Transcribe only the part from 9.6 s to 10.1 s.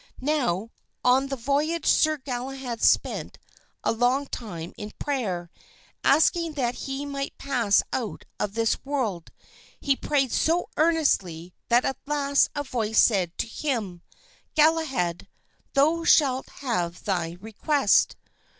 he